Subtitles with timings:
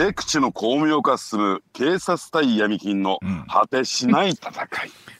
[0.00, 4.66] 敵地の巧妙化進む警察対闇金の果てしない戦い、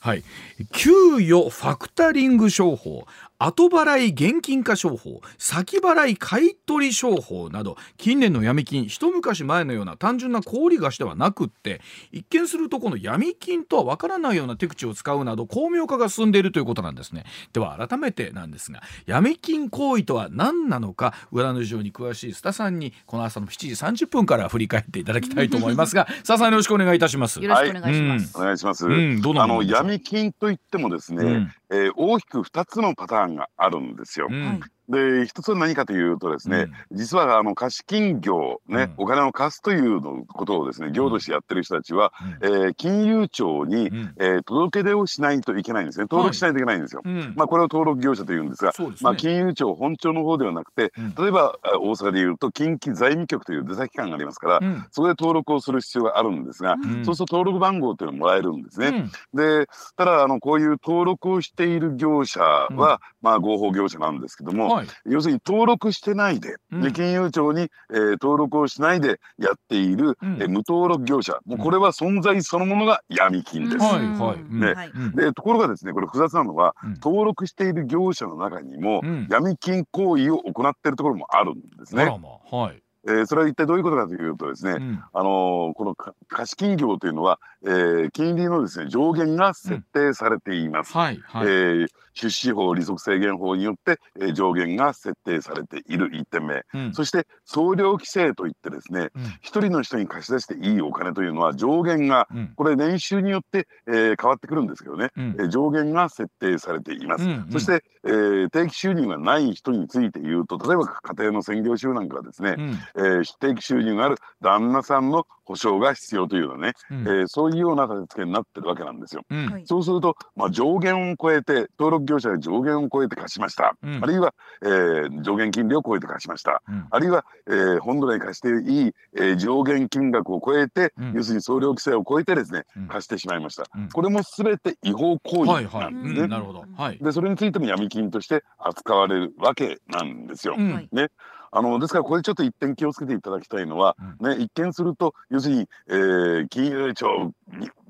[0.00, 0.24] はい。
[0.72, 3.06] 給与ファクタリング商法
[3.40, 11.80] 後払い現金化商法先払い買取商法など近年の闇金一昔前のような単純な小売貸しではなくって
[12.12, 17.24] 一見するとこの闇金とは分からないような手口を使うなど巧妙化が進んでいるということなんですね。
[17.54, 27.40] では改めてなんですが闇金行為とは何なのか裏の事情に詳しい須田さんにこの朝の7時30分から振り返っていただきたいと思いますが 須田さんよろしくお願いいたします。
[27.42, 34.28] よろしくお願いします、はい、お願いします、うん、どあの闇金といってもですね、うんえー、大きく2つのパターンがあるんですよ。
[34.30, 46.06] うんで一つは何かというとですね、うん、実はあの貸金業ね、うん、お金を貸すというのことをですね業としてやってる人たちは、うん、えー、金融庁に、うん、えー、届け出をしないといけないんですね。
[46.10, 47.02] 登録しないといけないんですよ。
[47.04, 59.10] はい、まあこれを登録業者というんですが、ね、まあ金融庁本庁の方ではなくて、例えば大阪でいうと近畿財務局という出先機関がありますから、そこで登録をする必要があるんですが、そうすると登録番号というのをもらえるんですね。
[59.34, 59.66] で
[59.96, 71.38] ただあのこういう登録をしている業者は、まあ合法業者なんですけども、はい、要するに登録してないで、うん、金融庁に、えー、登録をしないでやっている、うん、えー、無登録業者。
[71.46, 73.78] もうこれは存在そのものが闇金です。
[73.78, 74.44] はいはい。
[74.54, 74.74] ね、
[75.14, 82.04] でところがですねこれ複雑なのは、登録している業者の中にも、闇金行為を行っているところもあるんですね。
[82.04, 85.94] はいえー、それは一体どういうことかというとですね、うん、あのー、この
[86.28, 90.94] 貸金業というのは、えー、金利のですね上限が設定されています。
[90.94, 99.08] うんはいはい、えー、出資法利息制限法によって、えー、上限が設定されている1点目、うん、そして総量規制といってですね
[99.42, 107.24] 一、うん、人の人に貸し出していいお金というのは上限が、うん、これ年収によって、えー、変わってくるんですけどね、うん、えー、上限が設定されています。
[107.24, 119.22] うんうん、そして、えー、定期収入がない人について言うと例えば家庭の専業主婦なんかはですね、うん、えー、定期収入がある旦那さんの保証が必要というようなね、うん、えー、そういうような立て付けになってるわけなんですよ。
[119.28, 133.64] うん、そうすると、まあ、上限を超えて登録業者が上限を超えて貸しました、うん、あるいは、えー、上限金利を超えて貸しました、あるいは、えー、本土来貸していい、えー、上限金額を超えて、要するに総量規制を超えてですね、貸してしまいました。
[133.92, 136.28] これもすべて違法行為なんですね。
[136.28, 140.56] なるほど、はい、でそれについても闇金として扱われるわけなんですよ。
[140.56, 141.08] ね
[141.52, 147.32] あのですからこれちょっと一点気をつけていただきたいのは、うん、ね、一見すると要するに、えー、金融庁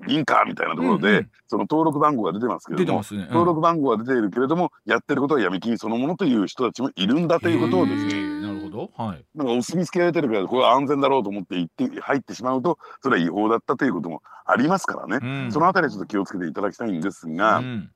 [0.07, 3.07] 認可みたいなところで、うんうん、その登録番号が出てますけれども、ね。
[3.11, 17.59] うん、登録番号が出ているけれどもやってることは闇金そのものという人たちもいるんだということをですねなるほど、はい、なんかお墨付けられてるからこれは安全だろうと思って行って入ってしまうとそれは違法だったということもありますからね、うん、そのあたりはちょっと気をつけていただきたいんですが。
[17.59, 17.91] うん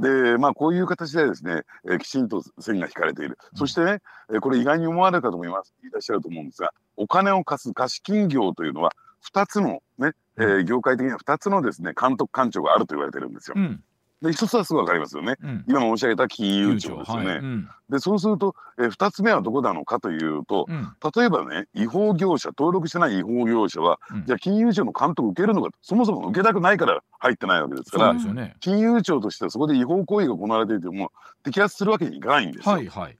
[0.00, 3.98] でまあこういう形でですね、えー、きちんと線が引かれている、そしてね、
[4.30, 8.92] えー、これ意外に思われるかと思いますいらっしゃると思うんですがお金を貸す貸金業というのは
[9.32, 13.54] 2つのね、えー、業界的には2つのですね監督官庁があると言われてるんですよ。
[13.56, 13.84] うん
[14.22, 17.26] で一つはすぐ分かりますよね、うん、今申し上げた金融庁ですよね。
[17.26, 17.38] はい。
[17.38, 31.12] うん、でそうすると、えー、2つ目はどこなのかというと、うん、例えばね違法業者登録してない違法業者は、じゃあ金融庁の監督受けるのかそもそも受けたくないから入ってないわけですから、ね、金融庁としてはそこで違法行為が行われていても
[31.44, 32.74] 摘発するわけにいかないんですよ。
[32.74, 33.16] はいはい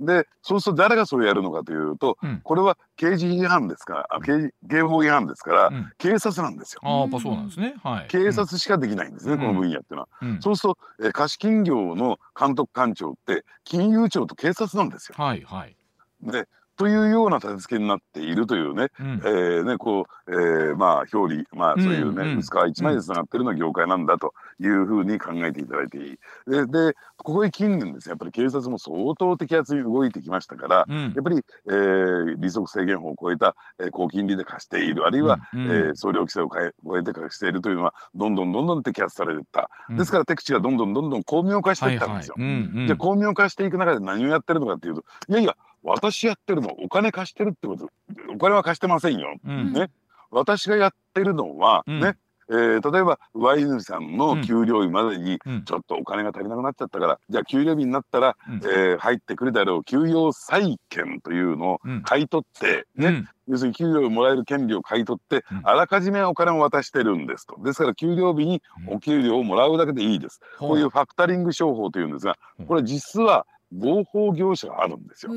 [0.00, 6.80] でそうすると誰がそれをやるのかというと、うん、これは刑事違反ですからあ刑刑法違反ですから、うん、警察なんですよ。
[6.82, 10.08] あやっぱそうなんですね、はい、警察しかできないんですね、うん、この分野っていうのは。
[10.40, 15.14] そうすると、え貸金業の監督官庁って金融庁と警察なんですよ。
[15.18, 15.76] はいはい、
[16.22, 16.48] で
[16.80, 26.18] というような立て付けになっているというね、うん、えー、ねこう、えー、まあ表裏まあそういうね、うんうん、薄皮一枚でつながってるような業界なんだというふうに考えていただいていい。
[26.50, 42.36] ででここへ近年ですねやっぱり警察も相当摘発に動いてきましたから、うん、やっぱり、えー、利息制限法を超えた、えー、高金利で貸しているあるいは、うんうん、えー、総量規制を超えて貸しているというのはどんどんどんどん摘発されていった、うん、ですから手口がどんどんどんどん巧妙化していったんですよ。
[42.38, 47.88] じゃあ巧妙化していく中で何をやってるのかっていうといやいや私やってるのお金貸してるってこと。
[48.32, 49.36] お金は貸してませんよ。
[49.44, 49.90] うん、ね。
[50.30, 52.16] 私がやってるのは、うん、ね。
[52.52, 67.56] えー、例えば上泉さんの給料日までにちょっとお金が足りなくなっちゃったから、うん、じゃあ給料日になったら、うん、えー、入ってくるだろう給与債権というのを買い取って、ね、うん、要するに給料をもらえる権利を買い取って、あらかじめお金を渡してるんですと。
[67.62, 72.36] ですから給料日にお給料をもらうだけでいいです、こういうファクタリング商法というんですが
[72.66, 75.32] これ実は合法業者があるんですよ。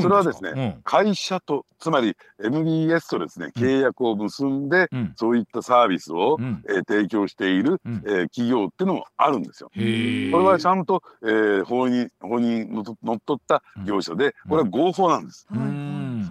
[0.00, 9.68] それはですね、うん、会社とつまり MBS とですね契約を結んで、うん、そういったサービスを、うん、えー、提供している、うん、えー、企業っていうのもあるんですよ。
[9.68, 15.46] これはちゃんと、えー、法に法にのっとった業者でこれは合法なんです。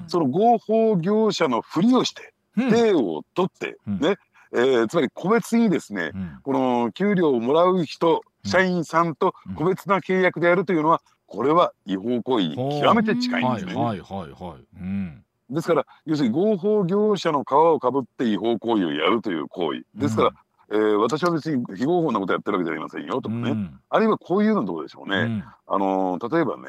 [0.08, 4.16] その合法業者のふりをして、手を取って、ね、
[4.54, 6.12] えー、つまり個別にですね、
[6.44, 13.76] この給料をもらう人社員さんと個別な契約でやるというのはこれは違法行為に極めて近いんですね。
[13.76, 15.24] はいはいはい、うん。
[15.50, 19.84] ですから要するに合法業者の皮をかぶって違法行為をやるという行為。
[19.96, 20.36] ですから、うん、
[20.72, 26.66] えー、私は別に非合法なことやってるわけじゃありませんよとかね、うん、あるいはこういうのどうでしょうね、うん、あの例えばね、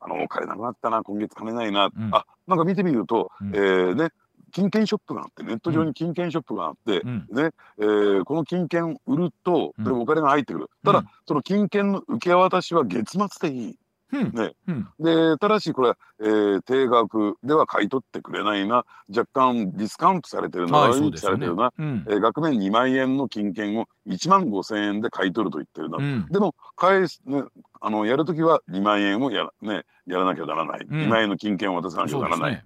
[0.00, 4.10] あのお金なくなったな今月金ないな、うん、あなんか見てみると、えー、ね
[4.52, 13.78] 金券ショップがあってネット上に金券ショップがあって、うん、ねえー、この金券売るとでお金が入ってくる、ただその金券の受け渡しは月末でいい。
[14.12, 27.42] ね、うん、でただしこれ、えー、定額では買い取ってくれないな若干ディスカウントされてるな割引、されてるな、うん、えー、額面2万円の金券を1万5千円で買い取ると言ってるな、うん、でも返す、ね、
[27.80, 32.64] あのやるときは2万円をや,、ね、やらなきゃならない、うん、2万円の金券を渡さなきゃならない、ね、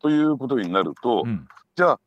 [0.00, 1.24] ということになると、
[1.74, 2.00] じゃあ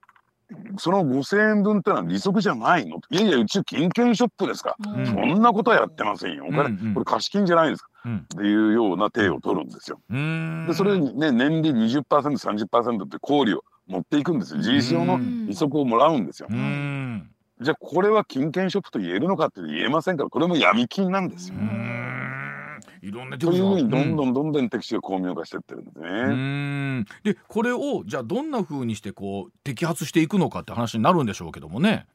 [0.77, 3.01] その5,000円分ってのは利息じゃないの？
[3.11, 6.45] いやいやうち金券ショップですか、うん、そんなことはやってませんよ。
[6.47, 9.99] お金、うんうん、これ貸金じゃないですか、うん、っていうような手を取るんですよ。
[10.09, 14.61] でそれにね年利 20%30% って効利を持っていくんですよ。
[14.61, 16.49] 事実上の利息をもらうんですよ。
[17.61, 21.55] じゃあこれは金券ショップと言えるのかって言えませんからこれも闇金なんですよ。
[23.01, 27.05] いろんなというふうにどんどんどんどん敵地が巧妙化してってるんですね。
[27.23, 32.07] でこれをじゃあどんなふうにしてこう摘発していくのかって話になるんでしょうけどもね。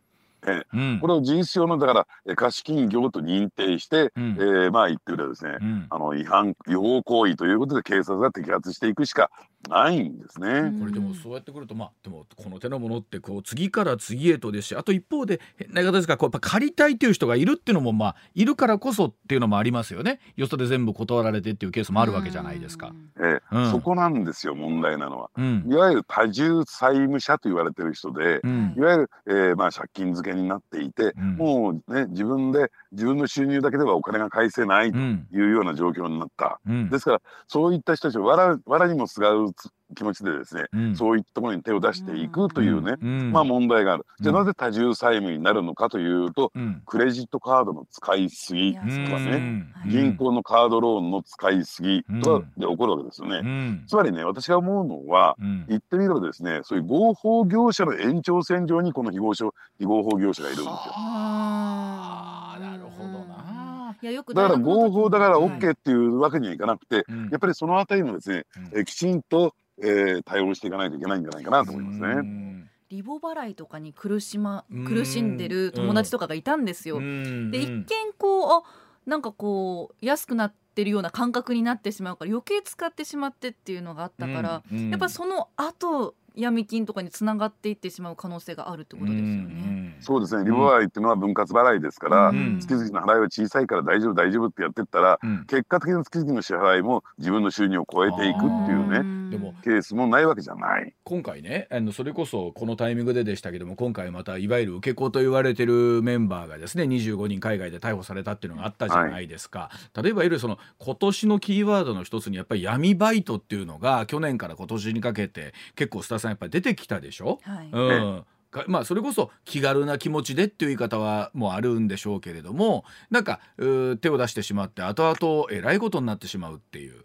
[0.47, 9.31] えうん、これを事実上のだから貸金業と認定して、うん、えー、まあ言ってみればですね、うん、あの違反違法行為ということで警察が摘発していくしか
[9.69, 10.73] ないんですね。
[10.79, 20.21] これでもそうやってくるとまあでもこの手のものってこう次から次へとですしあと一方で変な言い方ですがこうやっぱ借りたいという人がいるっていうのもまあいるからこそっていうのもありますよね。
[20.37, 22.93] よそで全部断られてっていうケースもあるわけじゃないですか。
[23.21, 36.61] ええ、うん、そこなんですよ問題なのは、うん、いわゆる多重債務者と言われてる人で、うん、いわゆる、えー、まあ借金付けになっていて、もうね自分で自分の収入だけではお金が返せないというような状況になった。
[36.91, 39.54] ですからそういった人たちをわらわらにもすがう
[39.95, 44.07] 気持ちでですね、うん、そういったところに手を出していくというね、うん、まあ問題がある。
[44.21, 46.53] じゃあなぜ多重債務になるのかというと、
[46.87, 53.83] クレジットカードの使いすぎとかね、銀行のカードローンの使いすぎとかで起こるわけですよね。
[53.87, 55.37] つまりね、私が思うのは、
[55.69, 60.73] 言ってみればですね、そういう合法業者の延長線上にこの非合非合法業者がいるんですよ。
[60.97, 62.59] あ。
[62.61, 63.97] なるほどな。
[64.01, 68.45] いやよくだから合法だから OK っていうわけにはいかなくて、やっぱりそのあたりもですね、
[68.75, 72.71] えきちんとえー、対応していかないといけないんじゃないかなと思いますね。
[72.91, 77.01] リボ払いとかに苦しま苦しんでる友達とかがいたんですよ。
[77.01, 77.85] で一見
[78.17, 78.63] こうあ
[79.07, 89.97] なんかこう安くなってるような感覚になってしまうから余計使ってしまってっていうのがあったから、やっぱその後闇金とかにつながっていってしまう可能性があるってことですよね。
[90.01, 90.45] そうですね。
[90.45, 100.95] リボ払いっていうのは分割払いですから、うん、月々の払いは小さいから大丈夫大丈夫ってやってったら、うん、結果的に月々の支払いも自分の収入を超えていくっていうね、でもケースもないわけじゃない。
[101.03, 109.71] 今回ね、あのそれこそこのタイミングででしたけども、今回またいわゆる受け子と言われてるメンバーがですね、25人海外で逮捕されたっていうのがあったじゃないですか。
[109.73, 118.25] はい、例えばいわゆるその今年のキーワードの一つにやっぱり闇バイトっていうのが去年から今年にかけて結構スタッフさんやっぱり出てきたでしょ、はい、うん
[118.69, 127.05] まあそれこそ気軽な気持ちでっていう言い方はもうあるんでしょうけれどもなんか手を出してしまって後々えらいことになってしまうっていう。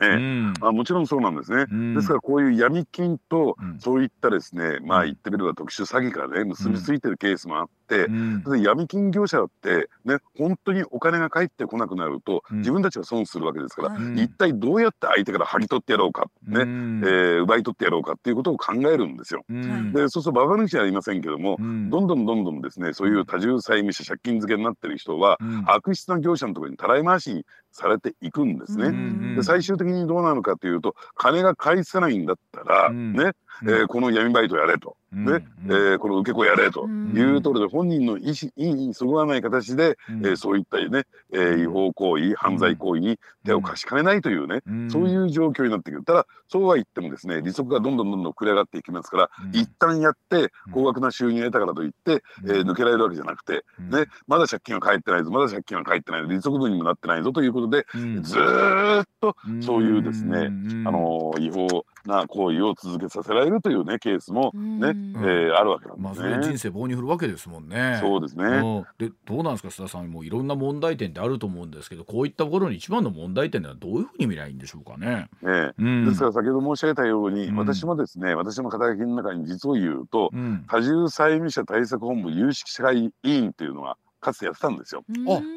[0.00, 7.72] ええ、うん、あもちろんそうなんですね、うん、ですからこういう闇金とそういったですね、うん、まあ言ってみれば特殊詐欺がね結びついてるケースもあって、
[8.06, 19.44] うん、闇金業者ってね本当にお金が返ってこなくなると、自分たちが損するわけですから、一体どうやって相手から剥ぎ取ってやろうかね、えー、奪い取ってやろうかっていうことを考えるんですよ。
[19.48, 29.36] でそうするとバカ抜きじゃありませんけども、どんどんどんどんですねそういう多重債務者借金付けになってる人は、悪質な業者のところにたらい回しにされていくんですね。
[29.36, 33.32] で最終的にどうなるかというと金が返せないんだったら、ね、
[33.62, 34.96] えー、この闇バイトやれと。
[35.12, 36.88] で、えー、この受け子やれと。
[36.88, 46.04] いうところで本人の意思意にそぐわない形で、えー、そういったね、えー、違法行為犯罪行為に手を貸しかねないというね、そういう状況になってくる。
[46.04, 57.86] ただそうは言ってもですね利息がどんどんどんどん膨れ上がっていきますから、一旦やって高額な収入を得たからといって、えー、抜けられるわけじゃなくて、ね、まだ借金は返ってないぞまだ借金は返ってないぞ利息分にもなってないぞということで、
[58.22, 60.46] ずっとそういうですね、
[60.86, 66.30] あの違法な行為を続けさせられるというねケースもね、えー、あるわけなんですね。
[66.30, 67.98] まあ、人生棒に振るわけですもんね。
[68.00, 68.84] そうですね。
[68.98, 75.28] でどうなんですか須田さんもういろんな問題点ってあると思うんですけどこういったところに一番の問題点はどういうふうに見りゃいいんでしょうかね。
[75.42, 85.04] えー、うん、ですから先ほど申し上げたように、うん、私もですね私の肩書きの中に実を言うと、うん、多重債務者対策本部有識者会委員というのがかつてやってたんですよ。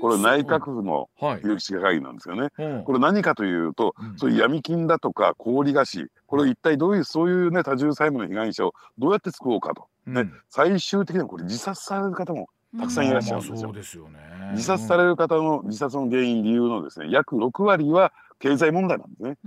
[0.01, 1.07] これ内閣府の
[1.43, 2.49] 有識者会議なんですよね。
[2.57, 13.71] はい、これ何かというと、うん、そういう闇金だとか小売菓子これ一体どういうそういうね多重債務の被害者をどうやって救おうかと、うん、ね、最終的にはこれ自殺される方もたくさんいらっしゃるんですよ。
[13.71, 14.19] ですよね、
[14.53, 19.37] 自殺される方の自殺の原因理由のですね約6割は経済問題なんですね。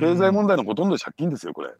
[0.00, 1.68] 経済問題のほとんど借金ですよこれ。
[1.68, 1.76] ね。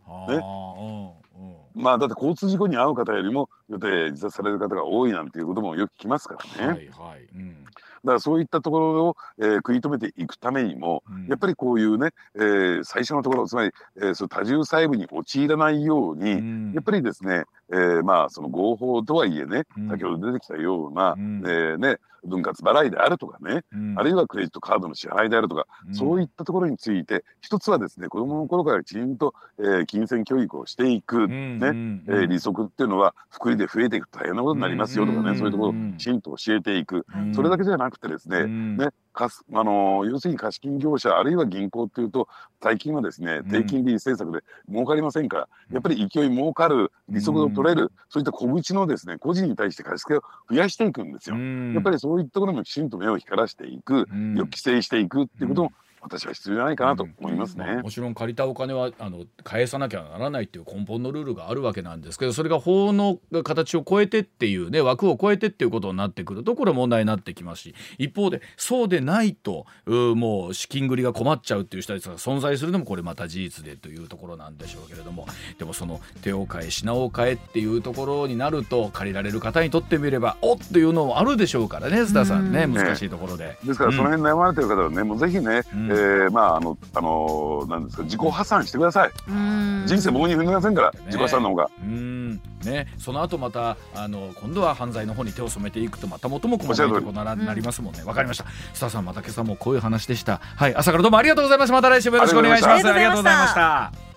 [1.74, 6.72] まあだって交通事故に遭う方よりも予定自殺される方が多いなんていうこともよく聞きますからね。
[6.72, 7.24] はいはい。
[7.34, 7.70] うん、だ
[8.08, 42.28] からそういったところを、えー、食い止めていくためにも、うん、やっぱりこういうね、えー、最初のところつまり、えー、その多重債務に陥らないように、うん、やっぱりですね、えー、まあその合法とはいえね、先ほど出てきたような、うん、えー、ね分割払いであるとかね、うん、あるいはクレジットカードの支払いであるとか、うん、そういったところについて一つはですね子どもの頃からきちんと、えー、金銭教育をしていく、うん、ね、うん、えー、利息っていうのは福利で増えていくと大変なことになりますよとかね、そういうところをきちんと教えていく、それだけじゃなくてですね,、ねかすあの要するに貸金業者あるいは銀行っていうと
[42.62, 51.36] 最近はですね低金利政策で儲かりませんから、やっぱり勢い儲かる利息を取れる、そういった小口のですね個人に対して貸し付けを増やしていくんですよ。
[51.36, 57.74] やっぱりそういったところもきちんと目を光らせていく、規制していくっていうことも私は必要じゃないかなと思いますね、うん。
[57.74, 75.26] まあ、もちろん借りたお金はあの返さなきゃならないっていう根本のルールがあるわけなんですけどそれが法の形を超えてっていうね枠を超えてっていうことになってくるとこれ問題になってきますし一方でそうでないともう資金繰りが困っちゃうっていう人たちが存在するのもこれまた事実でというところなんでしょうけれども
[75.58, 83.58] でもその手を変え品を変えっていうところになると借りられる方にとってみればおっていうのもあるでしょうからね須田さんね難しいところで。
[83.64, 89.10] ですからその辺悩まれてる方はね、もうぜひね、うん、えー、まああのあのなんですか自己破産してください。
[89.86, 91.70] 人生棒に踏みませんから、自己破産の方が。
[91.82, 98.02] うんね、その後またあの今度は犯罪の方に手を染めていくとまた元も子もないということになりますもんね。
[98.04, 98.44] わかりました。
[98.74, 100.40] スターさんまた今朝もこういう話でした。
[100.42, 101.74] はい、朝からどうもありがとうございました。
[101.74, 102.88] また来週もよろしくお願いします。
[102.88, 104.09] ありがとうございました。